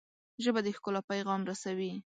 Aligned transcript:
ژبه 0.43 0.59
د 0.63 0.67
ښکلا 0.77 1.01
پیغام 1.11 1.41
رسوي 1.49 1.93